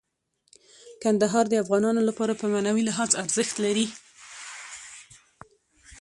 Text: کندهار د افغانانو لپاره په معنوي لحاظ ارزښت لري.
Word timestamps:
کندهار 1.03 1.45
د 1.49 1.53
افغانانو 1.63 2.01
لپاره 2.09 2.33
په 2.39 2.45
معنوي 2.53 2.83
لحاظ 2.89 3.11
ارزښت 3.23 3.55
لري. 3.65 3.87